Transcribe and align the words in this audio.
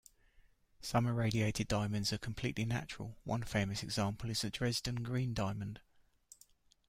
Some 0.81 1.05
irradiated 1.05 1.67
diamonds 1.67 2.11
are 2.11 2.17
completely 2.17 2.65
natural; 2.65 3.19
one 3.23 3.43
famous 3.43 3.83
example 3.83 4.31
is 4.31 4.41
the 4.41 4.49
Dresden 4.49 5.03
Green 5.03 5.35
Diamond. 5.35 5.79